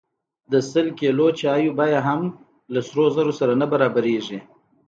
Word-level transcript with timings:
د 0.51 0.53
سل 0.71 0.87
کیلو 0.99 1.27
چای 1.39 1.65
بیه 1.77 1.99
هم 2.07 2.21
له 2.73 2.79
سرو 2.87 3.05
زرو 3.15 3.33
سره 3.39 3.53
نه 3.61 3.65
برابریږي. 3.71 4.39